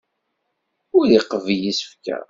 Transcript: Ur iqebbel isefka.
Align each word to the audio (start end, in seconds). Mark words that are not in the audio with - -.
Ur 0.97 1.07
iqebbel 1.09 1.61
isefka. 1.71 2.17